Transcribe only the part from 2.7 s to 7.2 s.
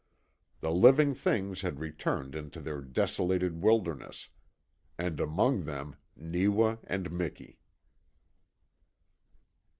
desolated wilderness and among them Neewa and